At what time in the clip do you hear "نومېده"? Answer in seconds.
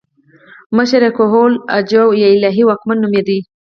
3.01-3.37